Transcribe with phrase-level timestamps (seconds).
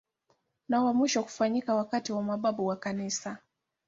[0.69, 3.37] Ni wa mwisho kufanyika wakati wa mababu wa Kanisa.